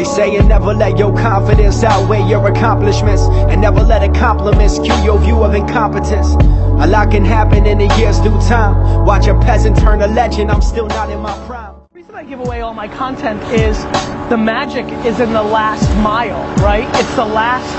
saying 0.00 0.48
never 0.48 0.72
let 0.72 0.98
your 0.98 1.14
confidence 1.16 1.84
outweigh 1.84 2.26
your 2.26 2.46
accomplishments, 2.48 3.22
and 3.22 3.60
never 3.60 3.82
let 3.82 4.02
a 4.02 4.12
compliment 4.18 4.70
skew 4.70 4.94
your 5.04 5.18
view 5.18 5.42
of 5.44 5.54
incompetence. 5.54 6.34
A 6.82 6.86
lot 6.86 7.10
can 7.10 7.24
happen 7.24 7.66
in 7.66 7.80
a 7.80 7.98
year's 7.98 8.18
due 8.20 8.40
time. 8.48 9.04
Watch 9.04 9.26
a 9.26 9.34
peasant 9.40 9.78
turn 9.78 10.00
a 10.02 10.06
legend, 10.06 10.50
I'm 10.50 10.62
still 10.62 10.86
not 10.88 11.10
in 11.10 11.20
my 11.20 11.32
prime. 11.46 11.74
The 11.92 11.98
reason 11.98 12.14
I 12.14 12.24
give 12.24 12.40
away 12.40 12.62
all 12.62 12.74
my 12.74 12.88
content 12.88 13.42
is 13.52 13.84
the 14.28 14.36
magic 14.36 14.86
is 15.04 15.20
in 15.20 15.32
the 15.32 15.42
last 15.42 15.88
mile, 16.02 16.42
right? 16.56 16.88
It's 16.98 17.14
the 17.14 17.24
last, 17.24 17.70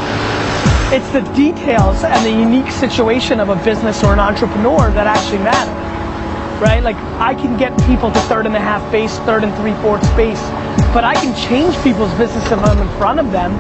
it's 0.94 1.09
the 1.09 1.22
details 1.36 2.04
and 2.04 2.26
the 2.26 2.32
unique 2.32 2.72
situation 2.72 3.40
of 3.40 3.50
a 3.50 3.55
business 3.64 4.04
or 4.04 4.14
an 4.14 4.20
entrepreneur 4.20 4.91
that 4.91 5.08
actually 5.08 5.40
matter, 5.40 5.72
right? 6.63 6.81
Like 6.81 6.95
I 7.20 7.35
can 7.35 7.58
get 7.58 7.77
people 7.85 8.09
to 8.09 8.20
third 8.22 8.45
and 8.45 8.55
a 8.55 8.59
half 8.59 8.90
base, 8.91 9.20
third 9.20 9.44
and 9.44 9.54
three 9.58 9.73
fourths 9.84 10.09
base, 10.16 10.41
but 10.95 11.04
I 11.04 11.13
can 11.13 11.35
change 11.48 11.76
people's 11.84 12.13
business 12.17 12.45
if 12.45 12.59
I'm 12.59 12.80
in 12.80 12.98
front 12.98 13.20
of 13.20 13.31
them 13.31 13.52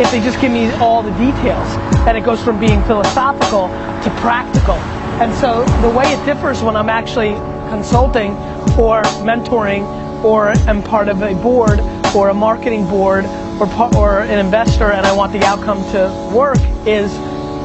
if 0.00 0.10
they 0.10 0.20
just 0.20 0.40
give 0.40 0.52
me 0.52 0.70
all 0.74 1.02
the 1.02 1.10
details. 1.12 1.68
And 2.06 2.16
it 2.16 2.24
goes 2.24 2.42
from 2.42 2.60
being 2.60 2.82
philosophical 2.84 3.68
to 3.68 4.10
practical. 4.20 4.76
And 5.20 5.32
so 5.34 5.64
the 5.80 5.90
way 5.90 6.12
it 6.12 6.24
differs 6.26 6.62
when 6.62 6.76
I'm 6.76 6.88
actually 6.88 7.32
consulting 7.70 8.32
or 8.78 9.02
mentoring 9.24 9.84
or 10.24 10.48
am 10.68 10.82
part 10.82 11.08
of 11.08 11.22
a 11.22 11.34
board 11.34 11.80
or 12.14 12.28
a 12.28 12.34
marketing 12.34 12.86
board 12.86 13.24
or, 13.60 13.96
or 13.96 14.20
an 14.20 14.38
investor 14.38 14.92
and 14.92 15.06
I 15.06 15.12
want 15.12 15.32
the 15.32 15.44
outcome 15.44 15.82
to 15.92 16.34
work 16.34 16.58
is 16.86 17.12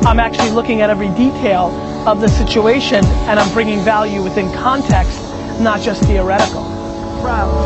I'm 0.06 0.20
actually 0.20 0.52
looking 0.52 0.82
at 0.82 0.90
every 0.90 1.10
detail 1.10 1.70
of 2.08 2.22
the 2.22 2.30
situation 2.30 3.04
and 3.28 3.38
I'm 3.38 3.52
bringing 3.54 3.82
value 3.82 4.24
within 4.24 4.50
context, 4.54 5.20
not 5.60 5.82
just 5.82 6.02
theoretical. 6.04 6.64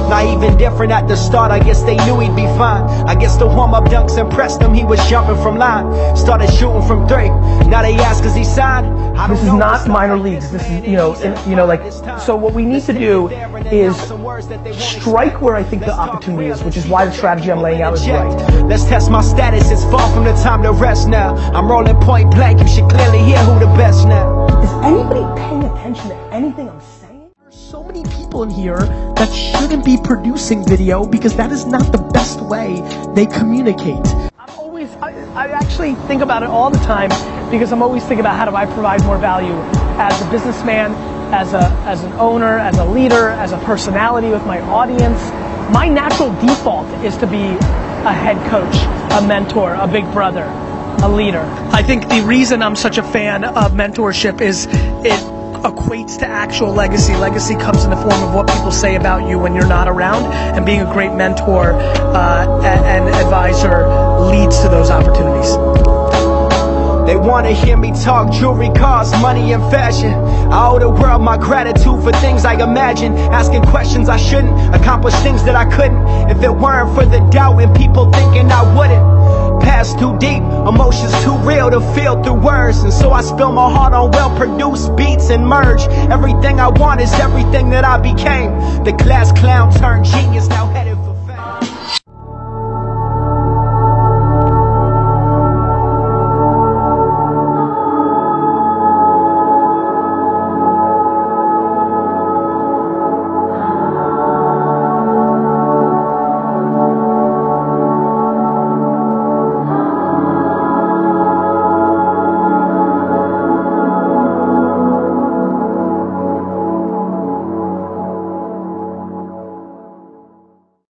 Not 0.09 0.25
even 0.25 0.57
different 0.57 0.91
at 0.91 1.07
the 1.07 1.15
start, 1.15 1.51
I 1.51 1.59
guess 1.59 1.83
they 1.83 1.95
knew 2.05 2.19
he'd 2.19 2.35
be 2.35 2.47
fine. 2.57 2.83
I 3.07 3.13
guess 3.13 3.37
the 3.37 3.45
warm 3.45 3.75
up 3.75 3.83
dunks 3.85 4.17
impressed 4.17 4.59
him, 4.59 4.73
he 4.73 4.83
was 4.83 4.99
jumping 5.07 5.35
from 5.43 5.57
line. 5.57 6.17
Started 6.17 6.49
shooting 6.51 6.81
from 6.87 7.07
three, 7.07 7.29
now 7.69 7.83
they 7.83 7.93
ask 7.95 8.23
cause 8.23 8.33
he 8.33 8.43
signed. 8.43 8.97
This 9.29 9.43
is 9.43 9.53
not 9.53 9.87
minor 9.87 10.17
leagues, 10.17 10.51
this 10.51 10.63
is, 10.63 10.87
you 10.87 10.97
know, 10.97 11.15
you 11.47 11.55
know, 11.55 11.67
like, 11.67 11.91
so 12.19 12.35
what 12.35 12.55
we 12.55 12.65
need 12.65 12.81
to 12.83 12.93
do 12.93 13.29
is 13.69 13.95
strike 14.41 15.41
where 15.41 15.55
I 15.55 15.63
think 15.63 15.83
the 15.83 15.93
opportunity 15.93 16.47
is, 16.47 16.63
which 16.63 16.77
is 16.77 16.87
why 16.87 17.05
the 17.05 17.11
strategy 17.11 17.51
I'm 17.51 17.61
laying 17.61 17.81
out 17.81 17.93
is 17.93 18.07
right. 18.09 18.29
Let's 18.63 18.85
test 18.85 19.11
my 19.11 19.21
status, 19.21 19.69
it's 19.71 19.83
far 19.85 20.11
from 20.13 20.23
the 20.23 20.33
time 20.33 20.63
to 20.63 20.71
rest 20.71 21.07
now. 21.07 21.35
I'm 21.53 21.69
rolling 21.69 21.99
point 22.01 22.31
blank, 22.31 22.59
you 22.59 22.67
should 22.67 22.89
clearly 22.89 23.19
hear 23.19 23.37
who 23.39 23.59
the 23.59 23.71
best 23.77 24.07
now. 24.07 24.47
Is 24.61 24.71
anybody 24.83 25.41
paying 25.41 25.63
attention 25.63 26.09
to 26.09 26.15
anything 26.33 26.69
I'm 26.69 26.81
saying? 26.81 27.29
There's 27.41 27.55
so 27.55 27.83
many 27.83 28.03
people 28.03 28.43
in 28.43 28.49
here 28.49 28.79
that 29.15 29.31
shouldn't 29.31 29.85
be 29.85 29.97
producing 30.03 30.67
video 30.67 31.05
because 31.05 31.35
that 31.35 31.51
is 31.51 31.65
not 31.65 31.91
the 31.91 31.99
best 32.13 32.41
way 32.41 32.81
they 33.15 33.25
communicate. 33.25 34.05
I'm 34.39 34.49
always, 34.57 34.89
I, 34.95 35.11
I 35.33 35.47
actually 35.51 35.95
think 36.07 36.21
about 36.21 36.43
it 36.43 36.49
all 36.49 36.69
the 36.69 36.79
time 36.79 37.09
because 37.51 37.71
I'm 37.71 37.81
always 37.81 38.03
thinking 38.03 38.21
about 38.21 38.37
how 38.37 38.45
do 38.45 38.55
I 38.55 38.65
provide 38.65 39.03
more 39.03 39.17
value 39.17 39.53
as 39.99 40.19
a 40.21 40.31
businessman, 40.31 40.93
as 41.31 41.53
a 41.53 41.69
as 41.85 42.03
an 42.03 42.13
owner, 42.13 42.57
as 42.59 42.77
a 42.77 42.85
leader, 42.85 43.29
as 43.29 43.51
a 43.51 43.57
personality 43.59 44.29
with 44.29 44.45
my 44.45 44.59
audience. 44.61 45.19
My 45.71 45.87
natural 45.87 46.33
default 46.41 46.87
is 47.03 47.15
to 47.17 47.27
be 47.27 47.43
a 48.03 48.13
head 48.13 48.37
coach, 48.49 48.75
a 49.13 49.25
mentor, 49.25 49.73
a 49.75 49.87
big 49.87 50.03
brother, 50.11 50.43
a 51.03 51.07
leader. 51.07 51.45
I 51.71 51.81
think 51.81 52.09
the 52.09 52.21
reason 52.21 52.61
I'm 52.61 52.75
such 52.75 52.97
a 52.97 53.03
fan 53.03 53.45
of 53.45 53.71
mentorship 53.71 54.41
is 54.41 54.67
it 54.69 55.41
equates 55.63 56.17
to 56.19 56.27
actual 56.27 56.73
legacy. 56.73 57.15
Legacy 57.15 57.55
comes 57.55 57.83
in 57.83 57.91
the 57.91 57.95
form 57.95 58.23
of 58.23 58.33
what 58.33 58.47
people 58.49 58.71
say 58.71 58.95
about 58.95 59.29
you 59.29 59.39
when 59.39 59.55
you're 59.55 59.67
not 59.67 59.87
around, 59.87 60.25
and 60.33 60.65
being 60.65 60.81
a 60.81 60.91
great 60.91 61.13
mentor 61.13 61.73
uh, 61.73 62.61
and 62.63 63.07
advisor 63.15 63.87
leads 64.25 64.59
to 64.61 64.69
those 64.69 64.89
opportunities. 64.89 66.00
They 67.11 67.17
wanna 67.17 67.51
hear 67.51 67.75
me 67.75 67.91
talk 67.91 68.31
jewelry, 68.31 68.69
cars, 68.69 69.11
money, 69.21 69.51
and 69.51 69.61
fashion. 69.69 70.13
I 70.49 70.69
owe 70.69 70.79
the 70.79 70.89
world 70.89 71.21
my 71.21 71.35
gratitude 71.35 72.01
for 72.01 72.13
things 72.13 72.45
I 72.45 72.53
imagine. 72.53 73.17
Asking 73.17 73.63
questions 73.63 74.07
I 74.07 74.15
shouldn't, 74.15 74.73
accomplish 74.73 75.13
things 75.15 75.43
that 75.43 75.53
I 75.53 75.65
couldn't. 75.65 76.07
If 76.29 76.41
it 76.41 76.49
weren't 76.49 76.95
for 76.95 77.03
the 77.03 77.19
doubt 77.29 77.59
and 77.59 77.75
people 77.75 78.09
thinking 78.13 78.49
I 78.49 78.63
wouldn't 78.77 79.61
past 79.61 79.99
too 79.99 80.17
deep, 80.19 80.41
emotions 80.41 81.11
too 81.21 81.35
real 81.39 81.69
to 81.69 81.81
feel 81.93 82.23
through 82.23 82.39
words. 82.39 82.77
And 82.79 82.93
so 82.93 83.11
I 83.11 83.23
spill 83.23 83.51
my 83.51 83.69
heart 83.69 83.91
on 83.91 84.11
well 84.11 84.33
produced 84.37 84.95
beats 84.95 85.31
and 85.31 85.45
merge. 85.45 85.81
Everything 86.09 86.61
I 86.61 86.69
want 86.69 87.01
is 87.01 87.11
everything 87.15 87.71
that 87.71 87.83
I 87.83 87.97
became. 87.97 88.55
The 88.85 88.93
class 88.93 89.33
clown 89.33 89.69
turned 89.73 90.05
genius 90.05 90.47
now. 90.47 90.80